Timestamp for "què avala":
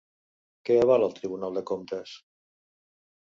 0.69-1.09